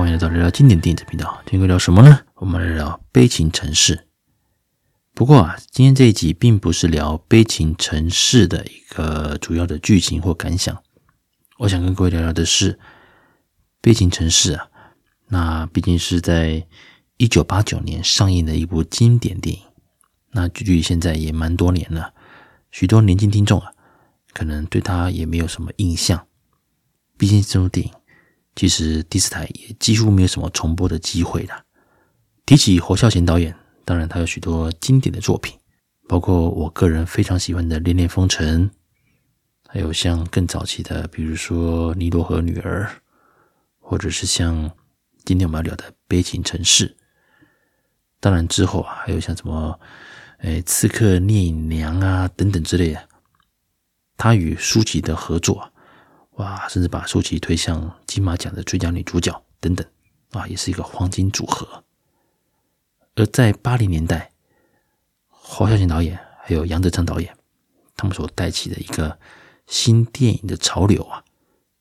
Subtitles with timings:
[0.00, 1.42] 欢迎来到聊聊经典电影的频道。
[1.44, 2.20] 今天聊什么呢？
[2.36, 3.96] 我们来聊《悲情城市》。
[5.12, 10.82] 不过啊，今天这一集并不是聊《悲情城市》的一个主要的剧情或感想。
[11.58, 12.72] 我想跟各位聊聊的是
[13.82, 14.70] 《悲情城市》啊，
[15.28, 16.66] 那毕竟是在
[17.18, 19.62] 一九八九年上映的一部经典电影。
[20.30, 22.14] 那距离现在也蛮多年了，
[22.70, 23.70] 许多年轻听众啊，
[24.32, 26.26] 可能对他也没有什么印象。
[27.18, 27.92] 毕竟这部电影。
[28.56, 31.64] 其实第四台也几乎没有什么重播的机会了。
[32.44, 35.58] 提起侯孝贤导演，当然他有许多经典的作品，
[36.08, 38.68] 包括我个人非常喜欢的《恋恋风尘》，
[39.68, 42.84] 还有像更早期的，比如说《尼罗河女儿》，
[43.78, 44.70] 或者是像
[45.24, 46.88] 今天我们要聊的《悲情城市》。
[48.18, 49.78] 当然之后啊，还有像什么
[50.38, 53.08] 诶《刺客聂隐娘》啊等等之类的，
[54.16, 55.69] 他与舒淇的合作。
[56.36, 59.86] 哇，甚至把舒淇推向金马奖的最佳女主角等等，
[60.30, 61.84] 啊，也是一个黄金组合。
[63.16, 64.30] 而在八零年代，
[65.28, 67.36] 侯孝贤导演还有杨德昌导演，
[67.96, 69.18] 他们所带起的一个
[69.66, 71.22] 新电影的潮流啊，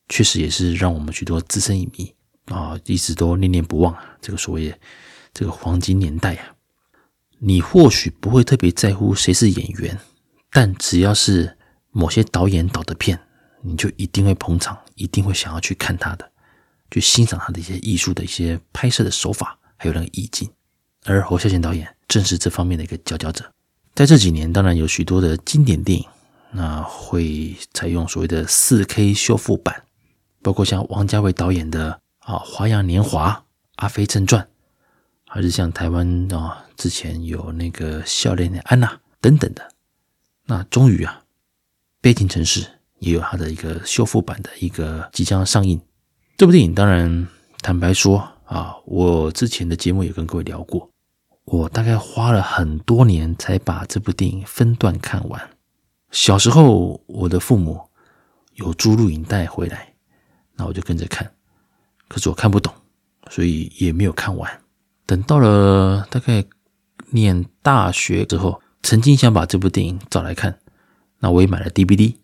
[0.09, 2.13] 确实也是让我们许多资深影迷
[2.45, 4.77] 啊，一直都念念不忘啊这个所谓的
[5.33, 6.55] 这个黄金年代啊。
[7.37, 9.97] 你或许不会特别在乎谁是演员，
[10.51, 11.57] 但只要是
[11.91, 13.21] 某些导演导的片。
[13.61, 16.31] 你就一定会捧场，一定会想要去看他的，
[16.91, 20.49] 去欣赏他的一些艺术的一些拍摄的手法，还有那个意境。
[21.05, 23.51] 而侯孝贤导演正是这方面的一个佼佼者。
[23.95, 26.05] 在这几年，当然有许多的经典电影，
[26.51, 29.83] 那会采用所谓的四 K 修复版，
[30.41, 33.31] 包括像王家卫导演的啊《花样年华》
[33.75, 34.41] 《阿飞正传》，
[35.27, 38.87] 还是像台湾啊之前有那个《笑脸的安娜》
[39.19, 39.69] 等等的。
[40.45, 41.23] 那终于啊，
[42.01, 42.61] 《悲情城市》。
[42.99, 45.79] 也有它的一个修复版的一个即将上映。
[46.37, 47.27] 这部电影当然，
[47.61, 50.89] 坦白说啊，我之前的节目也跟各位聊过，
[51.45, 55.49] 我大概花了很多年才把这部电影分段看完。
[56.11, 57.81] 小时候，我的父母
[58.55, 59.93] 有租录影带回来，
[60.55, 61.29] 那我就跟着看，
[62.07, 62.73] 可是我看不懂，
[63.29, 64.49] 所以也没有看完。
[65.05, 66.43] 等到了大概
[67.11, 70.59] 念大学之后，曾经想把这部电影找来看，
[71.19, 72.15] 那我也买了 DVD。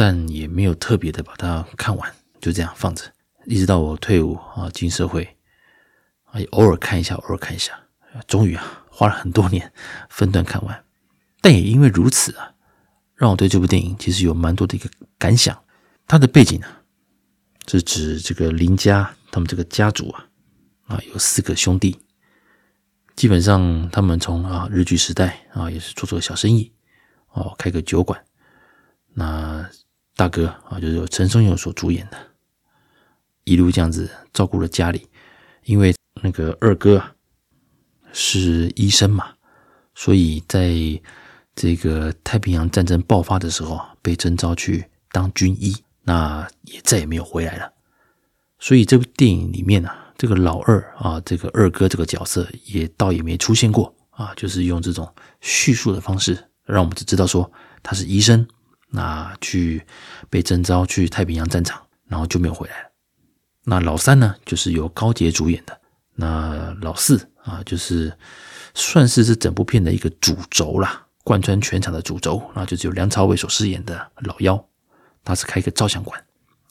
[0.00, 3.02] 但也没有特别的把它看完，就这样放着，
[3.46, 5.36] 一直到我退伍啊，进社会，
[6.26, 7.76] 啊，偶尔看一下，偶尔看一下，
[8.28, 9.72] 终于啊，花了很多年
[10.08, 10.84] 分段看完。
[11.40, 12.54] 但也因为如此啊，
[13.16, 14.88] 让我对这部电影其实有蛮多的一个
[15.18, 15.60] 感想。
[16.06, 16.68] 它的背景呢，
[17.66, 20.28] 是指这个林家他们这个家族啊，
[20.86, 21.98] 啊，有四个兄弟，
[23.16, 26.72] 基本上他们从啊日据时代啊，也是做做小生意，
[27.32, 28.24] 哦，开个酒馆，
[29.14, 29.68] 那。
[30.18, 32.18] 大哥啊，就是由陈松勇所主演的，
[33.44, 35.06] 一路这样子照顾了家里。
[35.62, 37.14] 因为那个二哥啊
[38.12, 39.28] 是医生嘛，
[39.94, 40.74] 所以在
[41.54, 47.72] 这个太平洋战争爆发的时候啊被征召去当军医，那也再也没有回来了。
[48.58, 57.48] 所以这部电影里面啊，这个老二啊，这个二哥这个角色也倒也没出现过啊，就是用这种叙述的方式，让我们只知道说
[57.84, 58.44] 他是医生。
[58.90, 59.82] 那去
[60.30, 62.88] 被征召去太平洋战场，然后就没有回来了。
[63.64, 65.78] 那老三呢，就是由高捷主演的。
[66.14, 68.12] 那老四啊，就是
[68.74, 72.42] 算是这整部片的一个主轴啦，贯穿全场的主轴。
[72.54, 74.66] 那就是由梁朝伟所饰演的老幺，
[75.22, 76.18] 他是开一个照相馆。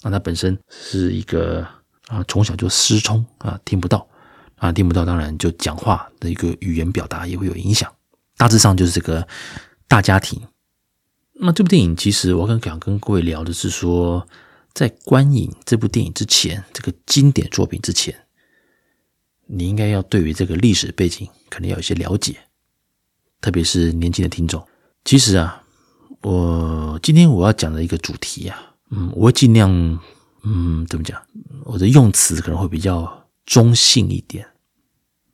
[0.02, 1.66] 那他本身是一个
[2.08, 4.08] 啊，从小就失聪啊，听不到
[4.56, 7.94] 啊，听不到，当然就讲话的一个语言表达也会有影响。
[8.38, 9.28] 大致上就是这个
[9.88, 10.42] 大家庭。
[11.40, 14.28] 那这部电影其实我刚想跟各位聊的是说，
[14.74, 18.26] 在观影这部电影之前，这个经典作品之前，
[19.46, 22.36] 你应该要对于这个历史背景可能要有些了解，
[23.40, 24.66] 特别是年轻的听众。
[25.06, 25.64] 其实啊，
[26.22, 29.72] 我今天我要讲的一个主题啊，嗯，我会尽量，
[30.44, 31.22] 嗯，怎么讲？
[31.66, 34.48] 我的用词可能会比较中性一点。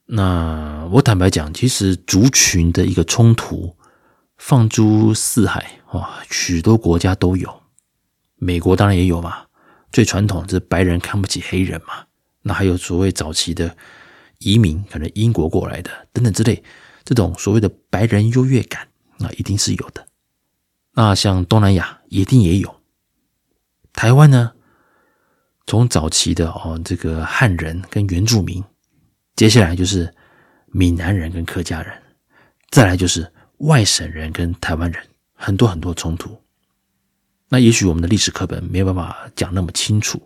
[0.05, 3.73] 那我坦白讲，其实族群的一个冲突。
[4.45, 7.63] 放诸四海，哇，许多国家都有，
[8.35, 9.45] 美国当然也有嘛。
[9.89, 12.07] 最传统的是白人看不起黑人嘛。
[12.41, 13.77] 那还有所谓早期的
[14.39, 16.61] 移民，可能英国过来的等等之类，
[17.05, 20.05] 这种所谓的白人优越感，那一定是有的。
[20.91, 22.81] 那像东南亚一定也有。
[23.93, 24.51] 台湾呢，
[25.65, 28.61] 从早期的哦这个汉人跟原住民，
[29.37, 30.13] 接下来就是
[30.67, 31.97] 闽南人跟客家人，
[32.69, 33.32] 再来就是。
[33.63, 35.01] 外省人跟台湾人
[35.33, 36.37] 很多很多冲突，
[37.49, 40.21] 那也许我们的历史课本没有办法讲那么清楚，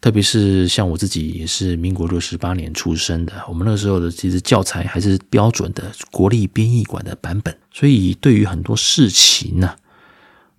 [0.00, 9.76] 特别是像我自己也是民国六十八年出生的，我们那时候的其实教材还是标准的国立编译馆的版本，所以对于很多事情呢，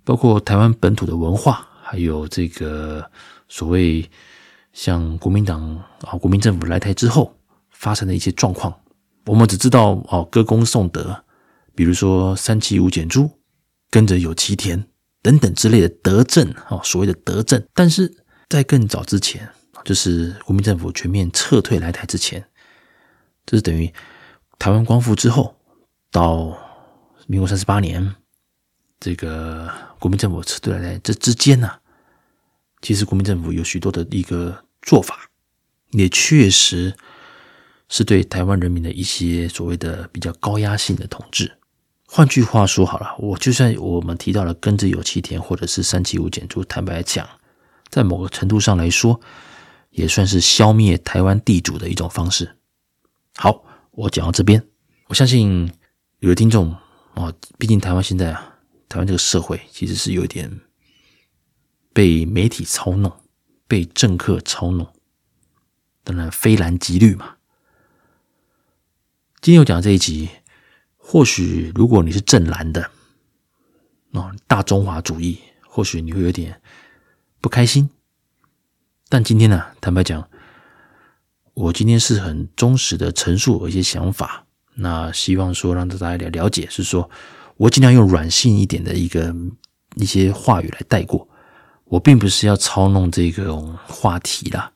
[0.03, 3.09] 包括台湾本土的文化，还有这个
[3.47, 4.07] 所谓
[4.71, 7.35] 像国民党啊、国民政府来台之后
[7.71, 8.71] 发生的一些状况，
[9.25, 11.23] 我们只知道哦歌功颂德，
[11.79, 13.39] 比如说三七五减租，
[13.89, 14.85] 跟着有七田
[15.21, 18.13] 等等之类的德政啊，所谓的德政，但是。
[18.49, 19.47] 在更早之前，
[19.85, 22.43] 就是国民政府全面撤退来台之前，
[23.45, 23.93] 这是等于
[24.57, 25.55] 台湾光复之后，
[26.09, 26.57] 到
[27.27, 28.15] 民国三十八年，
[28.99, 31.69] 这个国民政府撤退来台这之间呢、
[32.81, 35.29] 其实国民政府有许多的一个做法，
[35.91, 36.91] 也确实
[37.87, 41.58] 是对台湾人民的一些所谓的比较高压性的统治。
[42.11, 47.29] 换句话说，好了，我就算我们提到了耕者有其田，或者是三七五减租，坦白讲。
[47.87, 49.21] 在某个程度上来说，
[49.91, 52.57] 也算是消灭台湾地主的一种方式。
[53.35, 54.67] 好，我讲到这边，
[55.05, 55.71] 我相信
[56.17, 56.75] 有的听众
[57.13, 58.57] 啊，毕竟台湾现在啊，
[58.89, 60.61] 台湾这个社会其实是有点
[61.93, 63.13] 被媒体操弄，
[63.67, 64.87] 被政客操弄，
[66.03, 67.35] 当然非蓝即绿嘛。
[69.41, 70.29] 今天我讲这一集，
[71.11, 72.83] 或许如果你是正蓝的
[74.11, 76.61] 啊，大中华主义，或许你会有点。
[77.41, 77.89] 不开心，
[79.07, 80.29] 但今天呢，坦白讲，
[81.55, 84.45] 我今天是很忠实的陈述我一些想法。
[84.75, 87.09] 那希望说让大家了了解，是说
[87.57, 89.35] 我尽量用软性一点的一个
[89.95, 91.27] 一些话语来带过。
[91.85, 94.71] 我并不是要操弄这个话题啦，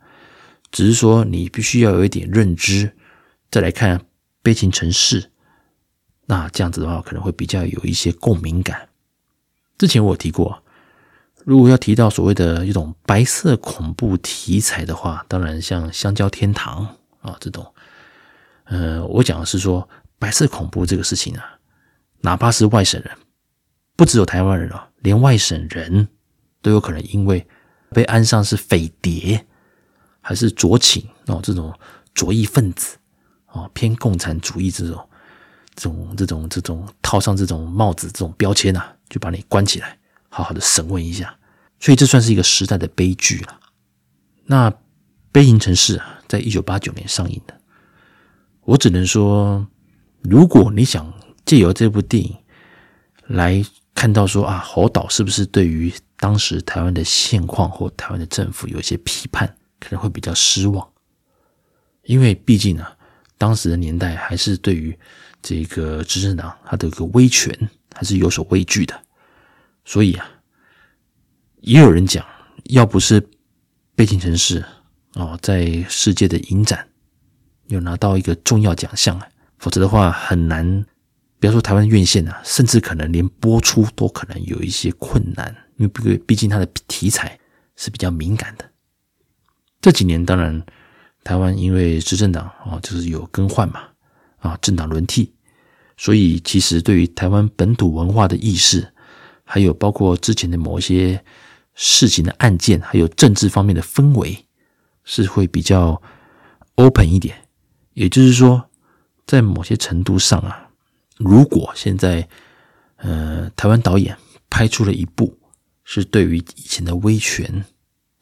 [0.72, 2.92] 只是说你必须要有一点认知，
[3.52, 4.04] 再来看
[4.42, 5.30] 悲情城市。
[6.26, 8.90] 那这样子的话，可能会比较有一些共鸣感。
[9.78, 10.62] 之前我有提过。
[11.46, 16.88] 如果要提到所谓的一种白色恐怖题材的话，当然像《香蕉天堂》
[17.30, 17.74] 啊这种，
[18.64, 21.44] 呃，我讲的是说白色恐怖这个事情啊，
[22.22, 23.12] 哪怕是外省人，
[23.98, 26.08] 不只有台湾人啊，连外省人
[26.62, 27.46] 都有可能因为
[27.90, 29.46] 被安上是匪谍，
[30.22, 31.78] 还是左倾哦这种
[32.16, 32.96] 左翼分子
[33.48, 35.10] 啊，偏共产主义这种
[35.76, 39.98] 这种这种这种套上这种帽子这种标签啊，就把你关起来。
[40.36, 41.38] 好好的审问一下，
[41.80, 43.60] 所以这算是一个时代的悲剧了。
[44.46, 44.72] 那
[45.32, 47.56] 《悲情城市》啊，在一九八九年上映的，
[48.62, 49.68] 我只能说，
[50.22, 51.14] 如果你想
[51.46, 52.36] 借由这部电影
[53.28, 60.90] 来看到说啊，侯导是不是对于当时台湾的现况或台湾的政府有一些批判，可能会比较失望，
[62.06, 62.98] 因为毕竟啊，
[63.38, 64.98] 当时的年代还是对于
[65.44, 67.56] 这个执政党他的一个威权
[67.94, 69.00] 还是有所畏惧的。
[69.86, 70.26] 所以啊，
[71.62, 72.26] 也有人讲，
[72.64, 73.22] 要不是
[73.94, 74.62] 《背景城市》
[75.22, 76.88] 哦，在世界的影展
[77.68, 79.28] 有拿到一个重要奖项啊，
[79.60, 80.86] 否则的话很难。
[81.40, 87.38] 不要说台湾院线啊，甚至可能连播出都可能有一些困难，因为毕毕竟它的题材
[87.76, 88.64] 是比较敏感的。
[89.82, 90.66] 这几年当然，
[91.22, 93.84] 台湾因为执政党啊，就是有更换嘛，
[94.44, 95.34] 啊，政党轮替，
[95.98, 98.94] 所以其实对于台湾本土文化的意识。
[99.46, 101.24] 还有包括之前的某一些
[101.76, 104.46] 事情的案件，还有政治方面的氛围，
[105.04, 106.02] 是会比较
[106.76, 107.36] open 一点。
[107.94, 108.70] 也就是说，
[109.28, 110.70] 在某些程度上啊，
[111.18, 112.28] 如果现在
[112.96, 114.18] 呃台湾导演
[114.50, 115.38] 拍出了一部
[115.84, 117.66] 是对于以前的威权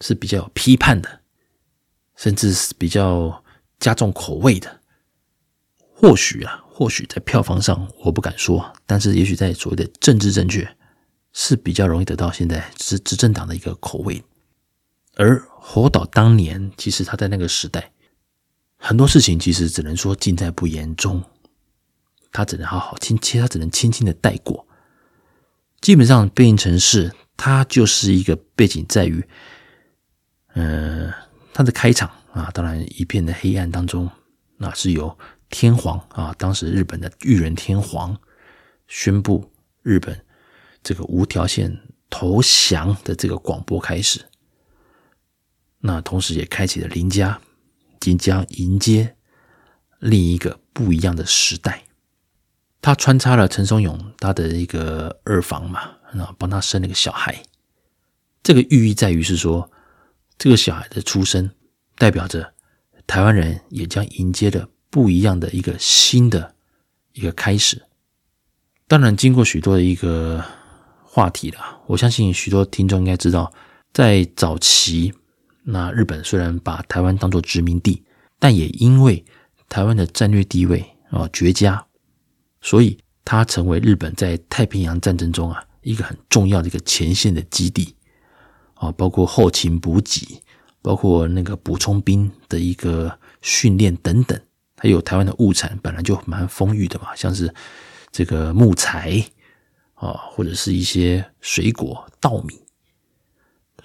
[0.01, 1.21] 是比较有批判的，
[2.17, 3.43] 甚至是比较
[3.79, 4.80] 加重口味的，
[6.01, 10.67] 或许啊，或许在票房上我不敢说，但是也许在所谓的政治正确。
[11.33, 14.21] 是比较容易得到现在执执政党的一个口味，
[15.15, 17.93] 而火岛当年其实他在那个时代
[18.75, 21.23] 很多事情其实只能说尽在不言中，
[22.33, 24.67] 他只能好好轻轻，他只能轻轻的带过。
[25.79, 29.25] 基本上《悲情城市》它就是一个背景在于，
[30.55, 31.13] 嗯，
[31.53, 34.11] 它的开场啊，当然一片的黑暗当中，
[34.57, 35.17] 那是由
[35.51, 38.17] 天皇啊，当时日本的裕仁天皇
[38.87, 39.51] 宣布
[39.83, 40.25] 日本。
[40.83, 41.79] 这个无条件
[42.09, 44.25] 投降的这个广播开始，
[45.77, 47.39] 那同时也开启了林家
[47.99, 49.15] 即将迎接
[49.99, 51.83] 另一个不一样的时代。
[52.81, 57.43] 他穿插了陈松勇他的一个二房嘛，那帮他生了个小孩。
[58.41, 59.69] 这个寓意在于是说，
[60.39, 61.51] 这个小孩的出生
[61.95, 62.55] 代表着
[63.05, 66.53] 台湾人也将迎接了不一样的一个新的
[67.13, 67.81] 一个开始。
[68.87, 70.45] 当然，经过许多的一个。
[71.13, 73.51] 话题了，我相信许多听众应该知道，
[73.91, 75.13] 在早期
[75.63, 78.01] 那日本虽然把台湾当作殖民地，
[78.39, 79.21] 但也因为
[79.67, 81.85] 台湾的战略地位啊绝佳，
[82.61, 87.93] 所以它成为日本在太平洋战争中啊一个很重要的一个前线的基地
[88.75, 90.41] 啊，包括后勤补给，
[90.81, 94.39] 包括那个补充兵的一个训练等等，
[94.81, 97.53] 还有台湾的物产本来就蛮丰裕的嘛，像是
[98.11, 99.23] 这个木材
[99.93, 102.59] 啊，或者是一些水果、稻米。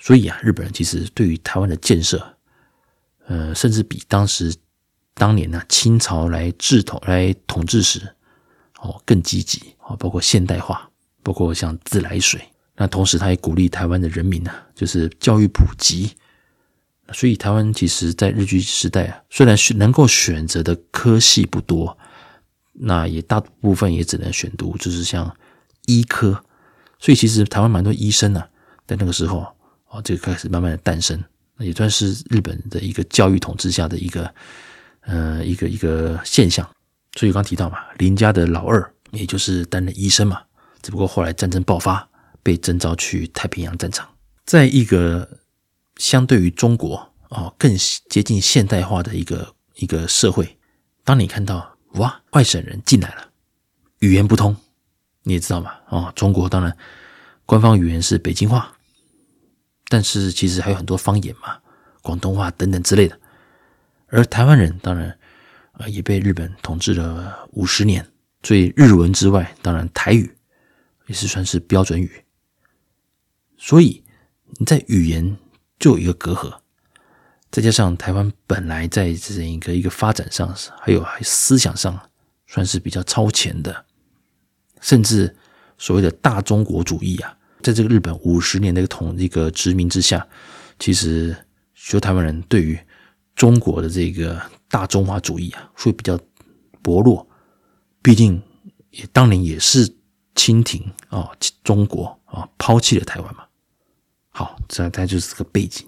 [0.00, 2.38] 所以啊，日本人其实对于台湾的建设，
[3.26, 4.56] 呃，甚至比当时
[5.12, 8.00] 当年呢、清朝来治统来统治时，
[8.80, 10.90] 哦更积极哦，包括现代化，
[11.22, 12.40] 包括像自来水。
[12.74, 16.16] 那同时，他也鼓励台湾的人民呢、就是教育普及。
[17.12, 21.96] 所以，台湾其实在日据时代啊，虽然能够选择的科系不多，
[22.72, 25.36] 那也大部分也只能选读，就是像
[25.86, 26.42] 医科。
[26.98, 28.48] 所以，其实台湾蛮多医生呢、啊，
[28.86, 29.46] 在那个时候。
[29.88, 31.22] 哦，这个开始慢慢的诞生，
[31.56, 34.34] 那也算是日本的一个教育统治下的一个，
[35.02, 36.68] 呃，一个一个现象。
[37.14, 40.42] 所以刚提到嘛，林家的老二，也就是担任医生嘛，
[40.82, 42.06] 只不过后来战争爆发，
[42.42, 44.08] 被征召去太平洋战场。
[44.44, 45.38] 在一个
[45.96, 47.76] 相对于中国哦更
[48.08, 50.58] 接近现代化的一个一个社会，
[51.04, 53.30] 当你看到哇外省人进来了，
[54.00, 54.56] 语言不通，
[55.22, 56.76] 你也知道嘛，哦，中国当然
[57.44, 58.72] 官方语言是北京话。
[59.88, 61.58] 但是其实还有很多方言嘛，
[62.02, 63.16] 广东话等等之类的。
[64.08, 65.16] 而台湾人当然
[65.72, 68.04] 啊也被日本统治了五十年，
[68.42, 70.36] 所以日文之外，当然台语
[71.06, 72.24] 也是算是标准语。
[73.56, 74.02] 所以
[74.58, 75.36] 你在语言
[75.78, 76.58] 就有一个隔阂，
[77.50, 81.98] 再加上台湾本来在这样一个一个发展上，还有还思想上
[82.46, 83.84] 算是比较超前的，
[84.80, 85.36] 甚至
[85.78, 87.36] 所谓的大中国主义啊。
[87.62, 90.26] 在这个日本五十年的一个统一个殖民之下，
[90.78, 91.36] 其实
[91.74, 92.78] 许多台湾人对于
[93.34, 96.18] 中国的这个大中华主义啊，会比较
[96.82, 97.26] 薄弱。
[98.02, 98.40] 毕竟
[98.90, 99.96] 也当年也是
[100.34, 101.30] 清廷啊，
[101.64, 103.45] 中国啊抛弃了台湾嘛。
[104.38, 105.86] 好，这它就是个背景。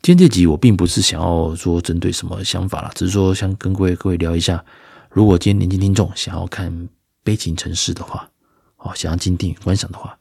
[0.00, 4.64] 今天这集我并不是想要说针对什么想法啦，只是说想跟各位各位聊一下，
[5.10, 6.72] 如果今天年轻听众想要看
[7.24, 8.30] 《悲情城市》的话，
[8.76, 10.16] 哦，想要进电影观赏的话。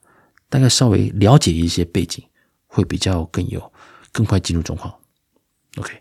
[0.49, 2.25] 大概稍微了解一些背景，
[2.65, 3.71] 会比较更有
[4.11, 4.91] 更快进入状况。
[5.75, 5.93] OK，《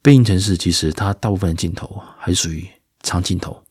[0.00, 2.66] 悲情城市》其实它大部分的镜头还属于
[3.02, 3.62] 长镜头，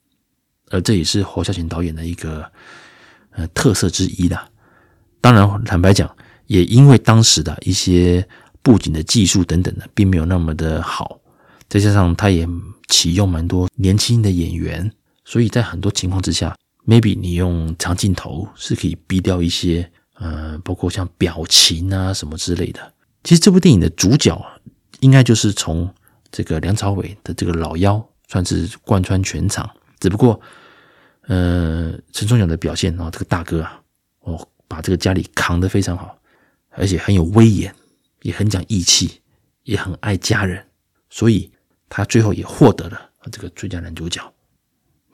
[0.70, 2.52] 而这也是侯孝贤导演的一个
[3.32, 4.40] 呃特色之一的。
[5.20, 6.16] 当然，坦白讲，
[6.48, 8.28] 也因为当时的一些
[8.62, 11.20] 布景的技术等等的，并没有那么的好，
[11.70, 12.48] 再加上他也
[12.88, 14.92] 启用蛮多年轻的演员，
[15.24, 19.90] 所以在很多情况之下，maybe 你用长镜头是可以逼掉一些。
[20.20, 22.92] 呃，包括像表情啊什么之类的，
[23.24, 24.36] 其实这部电影的主角
[25.00, 25.88] 应该就是从
[26.32, 29.70] 这个梁朝伟的这个老幺算是贯穿全场。
[30.00, 30.42] 只不过，
[31.28, 33.80] 呃，陈松勇的表现啊，这个大哥啊，
[34.22, 36.18] 哦，把这个家里扛得非常好，
[36.78, 37.74] 而且很有威严，
[38.22, 39.22] 也很讲义气，
[39.64, 40.64] 也很爱家人，
[41.10, 41.52] 所以
[41.90, 44.22] 他最后也获得了这个最佳男主角，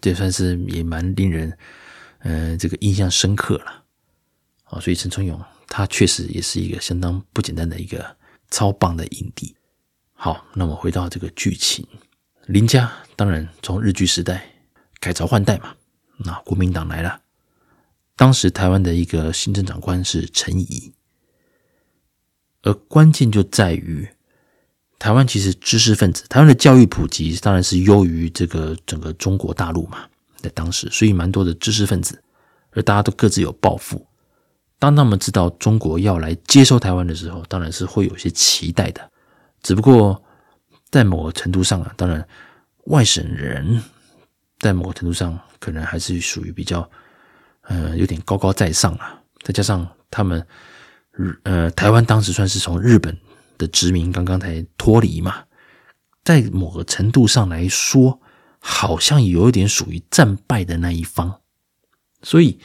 [0.01, 1.57] 这算是也蛮令人
[2.19, 3.83] 呃这个印象深刻了。
[4.65, 8.17] 啊，所以陈春勇他确实也是一个相当不简单的一个
[8.51, 9.55] 超棒的影帝。
[10.13, 11.87] 好，那么回到这个剧情，
[12.47, 14.49] 林家当然从日据时代
[14.99, 15.75] 改朝换代嘛，
[16.17, 17.21] 那国民党来了，
[18.15, 20.93] 当时台湾的一个行政长官是陈仪，
[22.63, 24.07] 而关键就在于
[24.97, 30.05] 台湾其实知识分子，台湾的教育普及当然是优于这个整个中国大陆嘛，
[30.37, 32.21] 在当时，所以蛮多的知识分子，
[32.71, 34.05] 而大家都各自有抱负。
[34.79, 39.11] 当他们知道中国要来接收台湾的时候，当然是会有些期待的。
[39.61, 40.21] 只不过
[40.89, 42.25] 在某个程度上啊，当然
[42.85, 43.81] 外省人
[44.59, 46.89] 在某个程度上可能还是属于比较，
[47.61, 49.21] 呃，有点高高在上啊。
[49.41, 50.45] 再加上他们，
[51.13, 53.17] 日呃，台湾当时算是从日本
[53.57, 55.43] 的殖民刚刚才脱离嘛，
[56.23, 58.19] 在某个程度上来说，
[58.59, 61.39] 好像有一点属于战败的那一方，
[62.21, 62.59] 所以。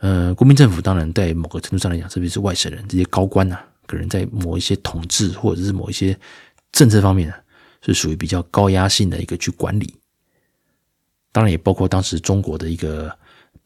[0.00, 6.16] 呃，国民政府当然在某个程度上来讲，特别是外省人这些高官啊，可能在某一些统治或者是某一些
[6.70, 7.34] 政策方面呢，
[7.82, 9.92] 是属于比较高压性的一个去管理。
[11.32, 13.12] 当然也包括当时中国的一个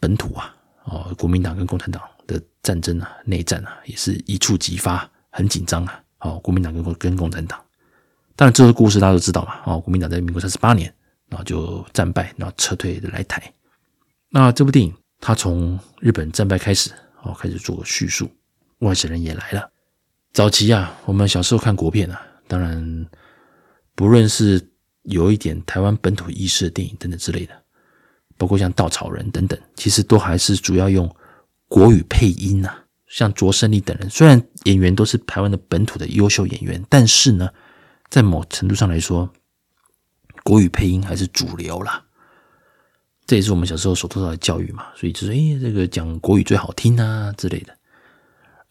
[0.01, 6.03] 本土啊，哦，国民党跟共产党的战争啊，内战啊，也是一触即发，很紧张啊。
[6.21, 7.61] 哦，国民党跟跟共产党，
[8.35, 9.61] 当然这个故事大家都知道嘛。
[9.67, 10.93] 哦，国民党在民国三十八年，
[11.29, 13.53] 然后就战败，然后撤退的来台。
[14.31, 14.93] 那这部电影。
[15.25, 16.91] 他从日本战败开始，
[17.23, 18.29] 哦，开始做个叙述，
[18.81, 19.71] 外省人也来了，
[20.33, 23.07] 早期啊，我们小时候看国片啊，当然
[23.95, 24.61] 不论是
[25.05, 27.55] 有一点台湾本土意识的电影等等之类的，
[28.37, 31.09] 包括像稻草人等等，其实都还是主要用
[31.73, 32.81] 国语配音呐。
[33.07, 37.50] 像卓胜利等人，虽然演员都是台湾的本土的优秀演员，但是呢，
[38.09, 39.31] 在某程度上来说，
[40.45, 42.02] 国语配音还是主流啦。
[43.26, 47.76] 这也是我们小时候所受到的教育嘛，所以就是诶，这个讲国语最好听啊之类的。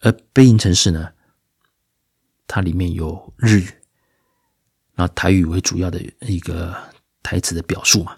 [0.00, 1.08] 而《悲情城市》呢，
[2.48, 3.68] 它里面有日语，
[4.94, 6.76] 然后台语为主要的一个
[7.22, 8.16] 台词的表述嘛，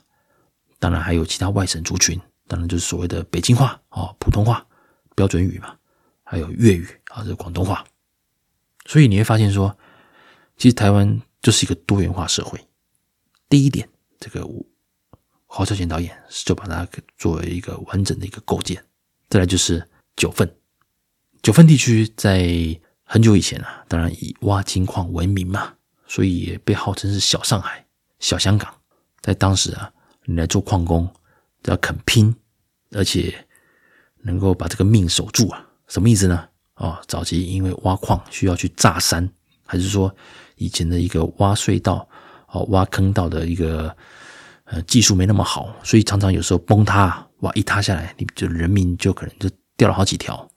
[0.78, 4.66] 当然还有其他外省族群，当然就是所谓的北京话哦，普通话
[5.14, 5.76] 标准语嘛。
[6.26, 7.84] 还有粤语啊，这广东话，
[8.86, 9.76] 所以你会发现说，
[10.56, 12.58] 其实台湾就是一个多元化社会。
[13.48, 14.40] 第一点，这个
[15.46, 18.82] 侯孝贤导演就把它作为一个完整的一个构建。
[19.28, 20.56] 再来就是九份，
[21.42, 22.48] 九份地区在
[23.04, 25.74] 很久以前啊，当然以挖金矿闻名嘛，
[26.06, 27.86] 所以也被号称是小上海、
[28.18, 28.74] 小香港。
[29.20, 29.92] 在当时啊，
[30.24, 31.14] 你来做矿工，
[31.66, 32.34] 要肯拼，
[32.92, 33.43] 而且
[34.24, 35.64] 能够把这个命守住啊。
[35.86, 36.48] 什么意思呢？
[36.76, 39.30] 哦，早期因为挖矿需要去炸山，
[39.64, 40.12] 还是说
[40.56, 42.08] 以前的一个挖隧道、
[42.48, 43.94] 哦挖坑道的一个
[44.64, 50.48] 呃技术没那么好，所以常常有时候崩塌，哇一塌下来，你就人命就可能就掉了好几条。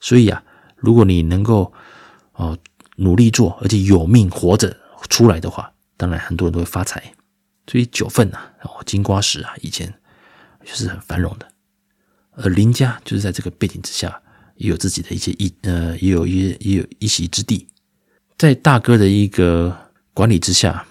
[0.00, 0.42] 所以啊，
[0.76, 1.72] 如果你能够
[2.32, 2.58] 哦
[2.96, 4.76] 努力做，而且有命活着
[5.08, 7.12] 出来的话，当然很多人都会发财。
[7.66, 9.92] 所以九份啊，哦金瓜石啊，以前
[10.64, 11.46] 就是很繁荣的，
[12.32, 14.20] 而林家就是在这个背景之下。
[14.56, 17.66] 也有自己的一些一呃，也有一也有一席之地，
[18.36, 19.74] 在大哥的一个
[20.12, 20.86] 管理之下，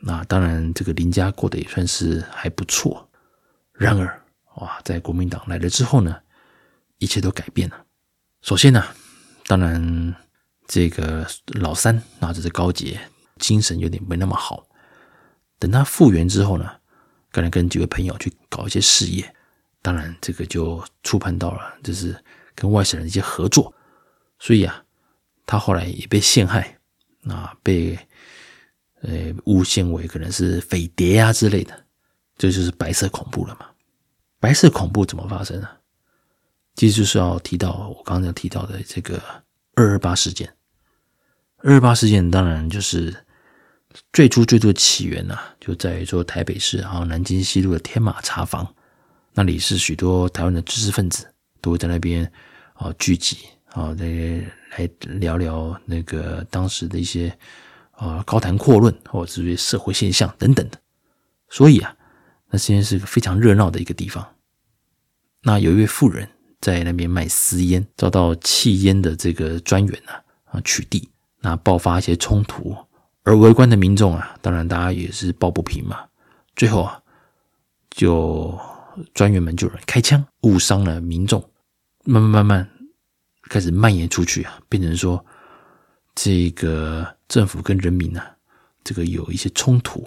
[0.00, 3.08] 那当然这个林家过得也算是还不错。
[3.72, 4.20] 然而，
[4.56, 6.16] 哇，在国民党来了之后呢，
[6.98, 7.84] 一切都改变了。
[8.40, 8.84] 首先呢，
[9.46, 10.16] 当然
[10.66, 11.24] 这个
[11.60, 13.00] 老三啊，这是高捷，
[13.38, 14.66] 精神有点没那么好。
[15.60, 16.68] 等他复原之后呢，
[17.30, 19.32] 可能跟几位朋友去搞一些事业，
[19.82, 22.16] 当然这个就触碰到了，就是。
[22.54, 23.74] 跟外省人一些合作，
[24.38, 24.84] 所以啊，
[25.46, 26.78] 他后来也被陷害，
[27.24, 27.98] 啊，被
[29.00, 31.86] 呃诬陷为可能是匪谍啊之类的，
[32.36, 33.66] 这就是白色恐怖了嘛。
[34.38, 35.68] 白色恐怖怎么发生呢？
[36.74, 39.18] 其实就是要提到我刚才提到的这个
[39.74, 40.54] 二二八事件。
[41.56, 43.16] 二二八事件当然就是
[44.12, 48.74] 最初最初的起源呐、啊，就在于说台北市然后南京西路的天马茶坊，
[49.34, 51.28] 那里是许多台湾的知识分子。
[51.62, 52.28] 都会在那边
[52.74, 54.90] 啊聚集啊，来来
[55.20, 57.32] 聊聊那个当时的一些
[57.92, 60.80] 啊高谈阔论，或者是社会现象等等的。
[61.50, 61.94] 所以啊，
[62.50, 64.26] 那现在是个非常热闹的一个地方。
[65.42, 66.28] 那有一位富人
[66.60, 71.00] 在那边卖私烟，遭到弃烟的这个专员啊啊取缔，
[71.42, 72.76] 那爆发一些冲突，
[73.22, 76.00] 而围观的民众啊，当然大家也是抱不平嘛。
[76.56, 77.00] 最后啊，
[77.90, 78.58] 就
[79.14, 81.42] 专员们就开枪误伤了民众。
[82.04, 82.68] 慢慢慢慢
[83.42, 85.24] 开始蔓延出去啊，变成说
[86.14, 88.36] 这个政府跟人民呢、啊，
[88.82, 90.06] 这个有一些冲突，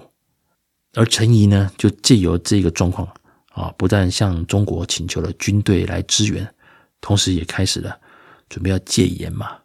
[0.94, 3.08] 而陈仪呢就借由这个状况
[3.54, 6.54] 啊，不但向中国请求了军队来支援，
[7.00, 7.98] 同时也开始了
[8.50, 9.60] 准备要戒严嘛。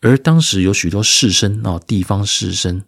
[0.00, 2.82] 而当时有许多士绅啊，地方士绅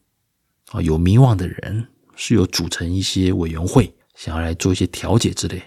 [0.73, 5.61] 啊，有名望的人是有组成一些委员会，想要来做一些调解之类，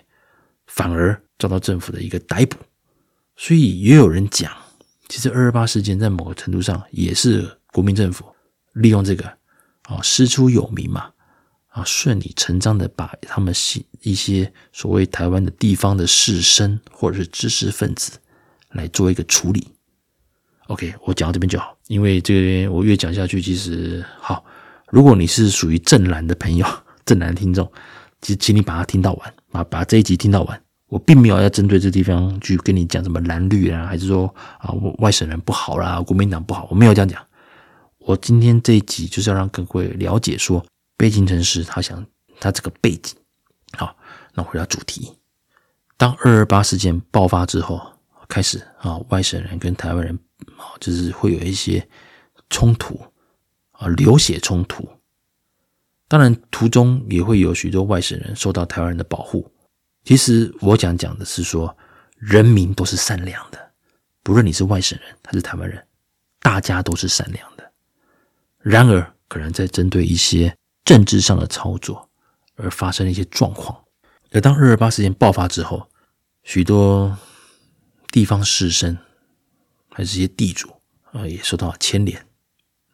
[0.65, 2.56] 反而遭到政府的一个逮捕。
[3.36, 4.50] 所以也有人讲，
[5.10, 8.24] 其实二二八事件在某个程度上也是国民政府
[8.72, 9.26] 利用这个
[9.82, 11.12] 啊师出有名嘛
[11.68, 13.54] 啊顺理成章的把他们
[14.04, 18.18] 一些所谓台湾的地方的士绅或者是知识分子
[18.70, 19.68] 来做一个处理。
[20.68, 24.46] OK，我讲到这边就好，因为这边我越讲下去，其实好，
[24.88, 26.65] 如果你是属于正蓝的朋友、
[27.06, 27.70] 正蓝听众，
[28.25, 30.61] 其实请你把它听到完，把把这一集听到完。
[30.88, 37.23] 我并没有要针对这地方去跟你讲什么蓝绿啊，还是说啊外省人不好啦，国民党不好，我没有这样讲。
[37.99, 40.65] 我今天这一集就是要让各位了解说，
[40.97, 42.03] 北京城市他想
[42.39, 43.15] 他这个背景。
[43.77, 43.95] 好，
[44.33, 45.13] 那回到主题，
[45.95, 47.79] 当二二八事件爆发之后，
[48.27, 50.17] 开始啊外省人跟台湾人
[50.57, 51.88] 啊就是会有一些
[52.49, 52.99] 冲突
[53.73, 54.89] 啊流血冲突，
[56.08, 59.52] 当然途中也会有许多外省人受到台湾人的保护。
[60.04, 61.76] 其实我想讲的是说，
[62.18, 63.72] 人民都是善良的，
[64.22, 65.84] 不论你是外省人还是台湾人，
[66.41, 67.72] 大家都是善良的。
[68.60, 72.08] 然而，可能在针对一些政治上的操作
[72.56, 73.84] 而发生了一些状况。
[74.32, 75.89] 而当二二八事件爆发之后，
[76.44, 77.18] 许多
[78.12, 78.96] 地方士绅
[79.89, 80.70] 还是一些地主
[81.13, 82.24] 呃也受到牵连。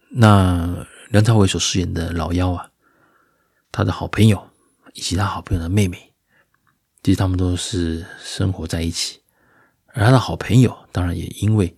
[0.09, 2.70] 那梁朝伟所饰演的老幺啊，
[3.71, 4.49] 他的好朋友
[4.93, 6.13] 以及他好朋友的妹妹，
[7.03, 9.19] 其实他们都是生活在一起。
[9.93, 11.75] 而他的好朋友当然也因为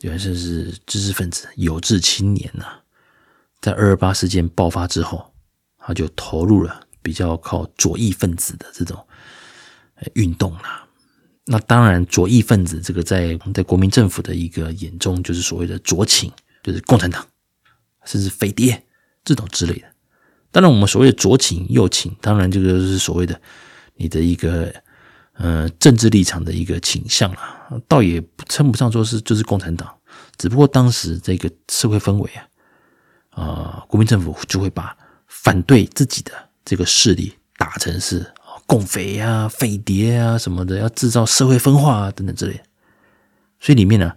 [0.00, 2.80] 原先是知识分子、有志青年呐、
[3.60, 5.32] 在二二八事件爆发之后，
[5.78, 9.06] 他就投入了比较靠左翼分子的这种
[10.14, 10.86] 运动啦。
[11.46, 16.30] 那当然，左翼分子这个在在国民政府的一个眼中，就是所谓的左倾，
[16.62, 17.26] 就是共产党，
[18.04, 18.84] 甚至飞碟
[19.24, 19.88] 这种之类的。
[20.50, 23.40] 当然，我们所谓的左倾、右倾，当然这个是所谓的
[23.96, 24.72] 你的一个
[25.34, 29.92] 呃政治立场的一个倾向啊，倒也称不上说是就是共产党，
[30.36, 32.30] 只不过当时这个社会氛围
[33.30, 36.32] 啊，啊、国民政府就会把反对自己的
[36.64, 38.26] 这个势力打成是。
[38.66, 42.60] 共匪啊、匪谍啊什么的，要制造社会分化啊等等之类的。
[43.58, 44.12] 所以里面呢，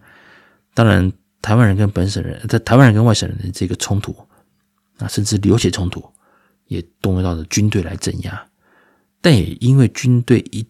[0.74, 1.10] 当然
[1.42, 4.14] 台湾人跟本省人，在台湾人跟外省人的这个冲突
[4.98, 6.04] 啊，甚至流血冲突，
[6.72, 8.48] 也动用到了军队来镇压。
[9.20, 10.66] 但也因为军队一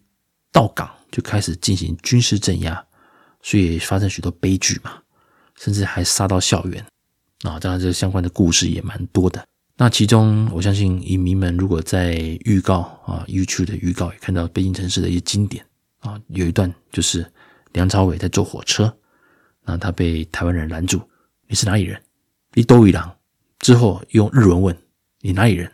[0.51, 2.83] 到港就开始进行军事镇压，
[3.43, 4.99] 所以发生许多悲剧嘛，
[5.57, 6.83] 甚至还杀到校园
[7.43, 7.59] 啊。
[7.59, 9.45] 当然，这相关的故事也蛮多的。
[9.77, 15.63] 那其中，我相信影迷们如果在预告啊 YouTube 的预告也看到《北京城市》的一些经典
[15.99, 17.25] 啊，有一段就是
[17.73, 18.93] 梁朝伟在坐火车，
[19.63, 21.01] 那他被台湾人拦住
[21.47, 22.01] ：“你是哪里人？”
[22.55, 23.15] 一兜一郎
[23.59, 24.77] 之后用日文问
[25.21, 25.71] ：“你哪里人？”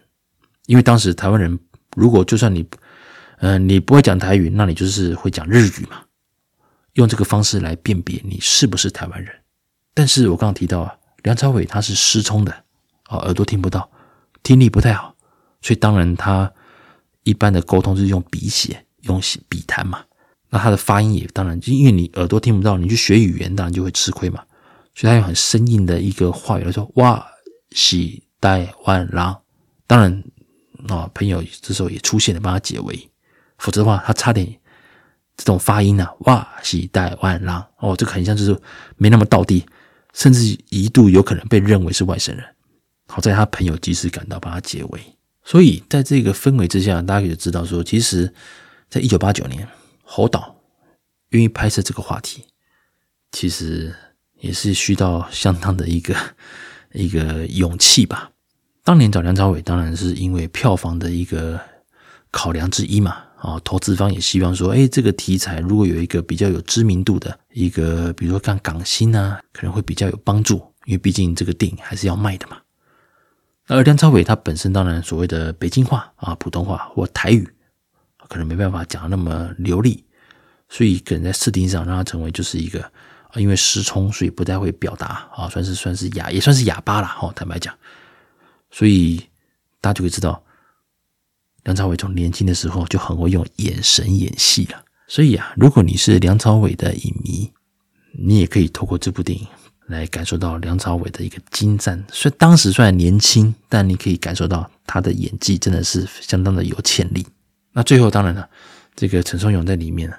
[0.68, 1.60] 因为当时台湾人
[1.96, 2.64] 如果就算你
[3.40, 6.02] 嗯、你不会讲台语，那你就是会讲日语嘛，
[6.94, 9.32] 用这个方式来辨别你是不是台湾人。
[9.94, 12.52] 但是我刚刚提到啊，梁朝伟他是失聪的
[13.04, 13.88] 啊，耳朵听不到。
[14.42, 15.16] 听力不太好，
[15.62, 16.52] 所以当然他
[17.24, 20.04] 一般的沟通就是用笔写、用笔谈嘛。
[20.50, 24.44] 那他的发音也当然，就因为你耳朵听不到，你去学语言当然就会吃亏嘛。
[24.96, 27.24] 所以他用很生硬的一个话语来说：“哇
[27.70, 29.40] 喜带万郎。”
[29.86, 30.24] 当然
[30.90, 33.10] 啊，朋友这时候也出现了，帮他解围。
[33.58, 34.48] 否则的话，他差点
[35.36, 38.60] 这种发音啊，“哇西带万浪”哦，这个很像就是
[38.96, 39.66] 没那么道地，
[40.14, 42.46] 甚至一度有可能被认为是外省人。
[43.08, 45.02] 好在他朋友及时赶到，帮他解围。
[45.44, 48.34] 所以在这个氛围之下，大家也知道说，其实，
[48.90, 49.68] 在一九八九年，
[50.04, 50.56] 侯导
[51.30, 52.44] 愿意拍摄这个话题，
[53.32, 53.96] 其实
[54.40, 56.16] 也是需要相当的一个
[56.92, 58.30] 一个勇气吧。
[58.88, 61.60] 当年找梁朝伟，当然是因为票房的一个
[62.32, 63.18] 考量之一嘛。
[63.36, 72.60] 啊，投资方也希望说，哎，这个题材如果有一个比较有知名度的一个，比如说看港星啊，可能会比较有帮助，因为毕竟这个电影还是要卖的嘛。
[73.68, 77.46] 而梁朝伟他本身当然所谓的北京话啊、普通话或台语，
[78.30, 80.06] 可能没办法讲那么流利，
[80.70, 87.30] 所以可能在视听上让他成为就是一个啊，因为失聪所以不太会表达啊，算是算是哑也算是哑巴了哈。
[87.36, 87.76] 坦白讲，
[88.70, 89.18] 所以
[89.82, 90.44] 大家就会知道，
[91.64, 94.84] 梁朝伟从年轻的时候就很会用眼神演戏了。
[95.08, 97.52] 所以啊，如果你是梁朝伟的影迷，
[98.12, 99.48] 你也可以透过这部电影。
[99.88, 107.26] 来感受到梁朝伟的一个精湛，虽当时虽然年轻，但你可以感受到他的演技真的是相当的有潜力。
[107.72, 108.50] 那最后当然了，
[108.98, 110.18] 这个陈松勇在里面呢，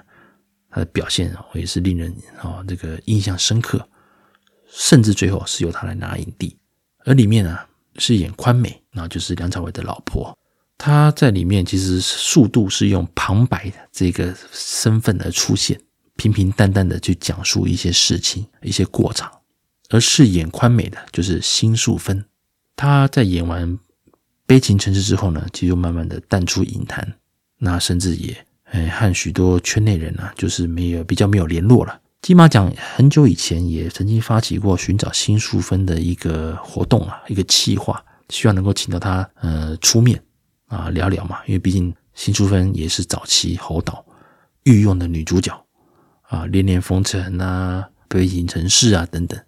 [0.71, 3.87] 他的表现也是令人啊这个印象深刻，
[4.71, 6.57] 甚至最后是由他来拿影帝。
[7.05, 7.55] 而里面呢
[7.99, 10.35] 饰演宽美，那就是梁朝伟的老婆，
[10.77, 15.79] 她在里面其实数度是用旁白的这个身份而出现，
[16.15, 19.31] 平平淡淡的去讲述一些事情、一些过场。
[19.89, 22.23] 而饰演宽美的就是辛淑芬，
[22.75, 23.67] 她在演完
[24.45, 27.15] 《悲情城市》之后呢，其实慢慢的淡出影坛，
[27.57, 31.99] 那甚至也哎和许多圈内人啊，就是没有比较没有联络了。
[32.21, 40.21] 金马奖很久以前也曾经发起过寻找新淑芬的一个活动啊，一个企划，希望能够请到她呃出面
[40.67, 44.05] 啊聊聊嘛，因为毕竟新淑芬也是早期侯导
[44.63, 45.51] 御用的女主角
[46.23, 49.39] 啊，《恋恋风尘》啊，《悲情城市》啊等等。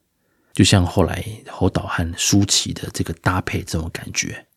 [0.54, 4.48] 就像后来侯导和舒淇的这个搭配这种感觉，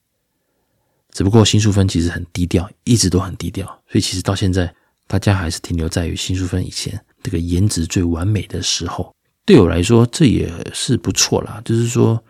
[1.11, 4.73] 只不过新淑芬其实很低调，一直都很低调，所以其实到现在
[5.07, 9.13] 大家还是停留在于新淑芬以前这个颜值最完美的时候。
[9.45, 11.61] 对我来说，这也是不错啦。
[11.65, 12.23] 就是说，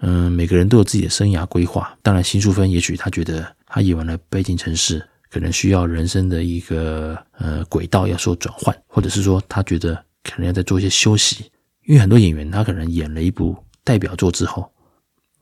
[0.00, 1.94] 嗯，每个人都有自己的生涯规划。
[2.02, 4.98] 当然，辛淑芬也许她觉得她演完了《悲情城市》，
[5.28, 11.50] 可能需要人生的一个呃轨道要说转换，或者是说她觉得可能要再做一些休息。
[11.84, 14.70] 因为很多演员，他可能演了一部代表作之后，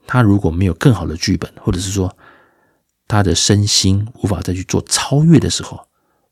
[0.07, 2.15] 他如果没有更好的剧本，或者是说
[3.07, 5.79] 他的身心无法再去做超越的时候，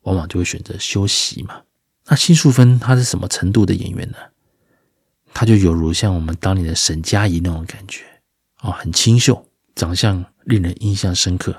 [0.03, 1.61] 往往就会选择休息嘛。
[2.09, 4.17] 那辛淑芬她是什么程度的演员呢？
[5.35, 8.05] 她就犹如像我们当年的沈佳宜那种感觉
[8.63, 11.55] 哦，很清秀，长相令人印象深刻，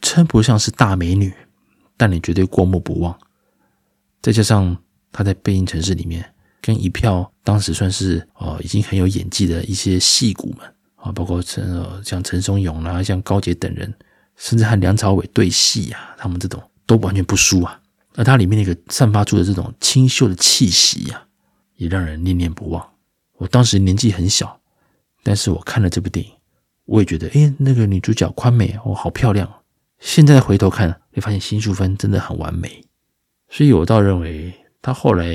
[0.00, 1.32] 称不上是大美女，
[1.96, 3.18] 但你绝对过目不忘。
[4.22, 4.76] 再加上
[5.10, 6.24] 他在《背影城市》里面
[6.60, 13.92] 跟一票当时算是哦已经很有演技的一些戏骨们啊，包括陈呃像陈松勇啦、像高捷等人，
[14.36, 17.79] 甚至和梁朝伟对戏啊，他们这种都完全不输啊。
[18.16, 21.22] 而它里面那个散发出的这种清秀的气息呀，
[21.76, 22.86] 也让人念念不忘。
[23.36, 24.60] 我当时年纪很小，
[25.22, 26.32] 但是我看了这部电影，
[26.84, 29.48] 我也觉得，哎，那个女主角宽美哦，好漂亮。
[29.98, 32.82] 现在回头看，会发现新淑芬真的很完美。
[33.48, 35.26] 所以我倒认为，她后来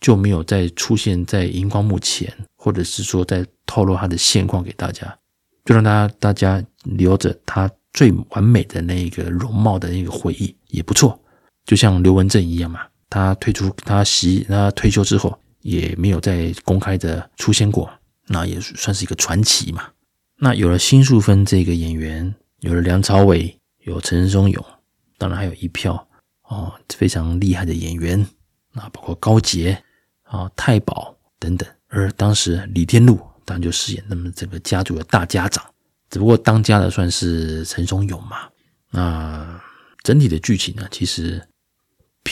[0.00, 5.16] 就没有再出现在荧光幕前，或者是说在透露她的现况给大家，
[5.64, 11.21] 就让大家大家留着她最完美的那个容貌的那个回忆也不错。
[11.64, 15.38] 就像刘文正一样嘛，他退出他席他退休之后。
[15.62, 17.88] 也没有再公开的出现过，
[18.26, 19.88] 那也算是一个传奇嘛。
[20.40, 24.64] 那有了辛淑芬这个演员，有了梁朝伟，有陈松勇，
[25.18, 26.04] 当然还有一票
[26.48, 28.26] 哦非常厉害的演员，
[28.72, 29.80] 那包括高捷
[30.24, 31.68] 啊、太保等等。
[31.86, 35.64] 而当时李天禄当然就饰演那么整个家族的大家长，
[36.10, 38.48] 只不过当家的算是陈松勇嘛。
[38.90, 39.62] 那
[40.02, 41.40] 整体的剧情呢，其实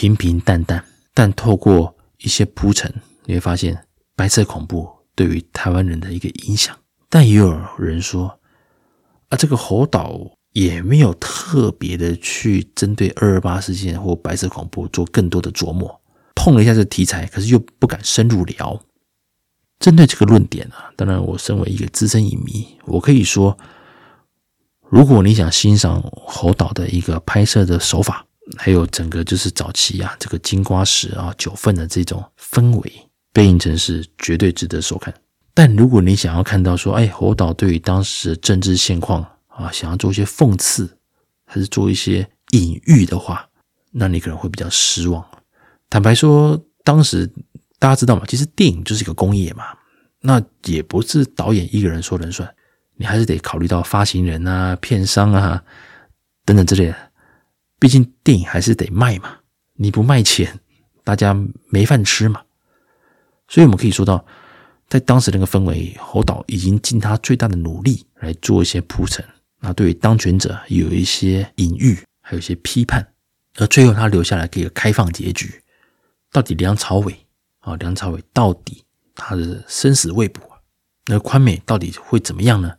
[0.01, 0.83] 平平淡淡，
[1.13, 2.91] 但透过一些铺陈。
[3.25, 3.85] 你会发现
[4.15, 6.75] 白色恐怖对于台湾人的一个影响，
[7.07, 8.39] 但也有人说
[9.29, 10.19] 啊，这个侯导
[10.53, 16.01] 也没有特别的去针对二二八事件或白色恐怖做更多的琢磨，
[16.33, 18.81] 碰了一下这题材，可是又不敢深入聊。
[19.77, 23.55] 针对这个论点啊，当然我身为一个资深影迷，我可以说，
[24.89, 28.25] 如果你想欣赏侯导的一个拍摄的手法，
[28.57, 33.07] 还有整个就是早期啊这个金瓜石啊九份的这种氛围。
[33.33, 35.13] 背影城市绝对值得收看，
[35.53, 40.97] 但如果你想要看到说，哎，侯导对于当时的政治现况啊，想要做一些讽刺，
[41.45, 43.47] 还是做一些隐喻的话，
[43.91, 45.25] 那你可能会比较失望。
[45.89, 47.25] 坦白说，当时
[47.79, 48.23] 大家知道吗？
[48.27, 49.63] 其实电影就是一个工业嘛，
[50.19, 52.53] 那也不是导演一个人说了算，
[52.97, 55.63] 你还是得考虑到发行人啊、片商啊
[56.43, 57.10] 等等之类的。
[57.81, 59.39] 毕竟电影还是得卖嘛，
[59.73, 60.59] 你不卖钱，
[61.03, 61.35] 大家
[61.67, 62.43] 没饭吃嘛。
[63.47, 64.23] 所以，我们可以说到，
[64.87, 69.25] 在当时那个氛围，侯导已经尽他最大的努力来做一些铺陈，
[69.61, 73.15] 那对于当权者有一些隐喻，还有一些批判，
[73.55, 75.63] 而最后他留下来给个开放结局。
[76.31, 77.25] 到底梁朝伟
[77.61, 78.83] 啊，梁朝伟到底
[79.15, 80.39] 他的生死未卜，
[81.07, 82.75] 那宽美到底会怎么样呢？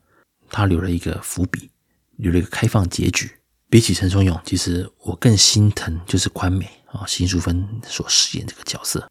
[0.48, 1.70] 他留了一个伏笔，
[2.18, 3.28] 留了一个开放结局。
[3.72, 9.10] 比起陈松勇，其实我更心疼就是宽美啊，辛淑芬所饰演这个角色。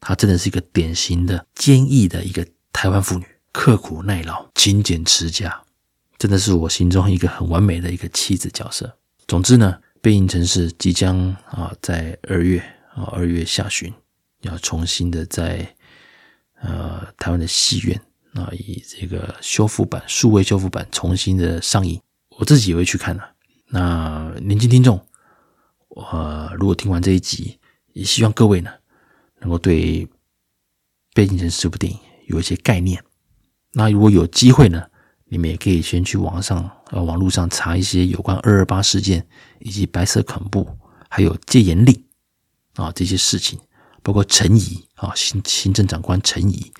[0.00, 5.62] 她真的是一个典型的坚毅的一个台湾妇女，刻苦耐劳、勤俭持家，
[6.18, 8.98] 真的是我心中一个很完美的一个妻子角色。
[9.28, 11.16] 总之呢，《背影城市》即将
[11.48, 12.58] 啊在二月
[12.92, 13.94] 啊二月下旬
[14.40, 15.72] 要重新的在
[16.60, 18.02] 呃台湾的戏院
[18.34, 22.02] 啊以这个修复版、数位修复版重新的上映，
[22.38, 23.22] 我自己也会去看的。
[23.70, 25.00] 那年轻听众，
[25.88, 27.58] 我、呃、如果听完这一集，
[27.92, 28.70] 也希望各位呢。
[29.42, 30.04] 能够对
[31.14, 33.02] 《背景城市》这部电影有一些概念，
[33.72, 34.84] 那如果有机会呢，
[35.24, 39.26] 你们也可以先去网上呃网络上查一些有关二二八事件
[39.60, 40.68] 以及白色恐怖，
[41.08, 42.04] 还有戒严令
[42.74, 43.58] 啊这些事情，
[44.02, 46.70] 包括陈仪啊行行政长官陈仪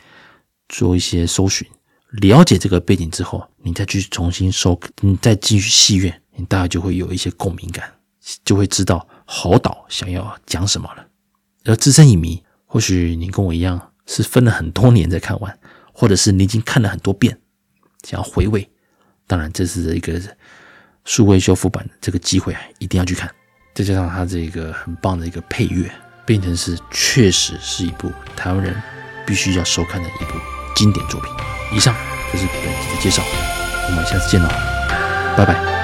[0.68, 1.66] 做一些搜寻，
[2.10, 7.92] 了解这个背景之后，你再去重新收，你再进去戏院，你大概就会有一些共鸣感，
[8.44, 11.06] 就会知道侯导想要讲什么了，
[11.64, 12.42] 而资深影迷。
[12.72, 15.58] 或许你跟我一样是分了很多年再看完，
[15.92, 17.36] 或者是你已经看了很多遍，
[18.04, 18.70] 想要回味。
[19.26, 20.20] 当然，这是一个
[21.04, 23.28] 数位修复版的这个机会啊，一定要去看。
[23.74, 25.88] 再加上它这个很棒的一个配乐，
[26.24, 28.80] 《变成是》确实是一部台湾人
[29.26, 30.38] 必须要收看的一部
[30.76, 31.30] 经典作品。
[31.72, 31.92] 以上
[32.32, 33.20] 就是本期的介绍，
[33.88, 34.48] 我们下次见喽，
[35.36, 35.79] 拜拜。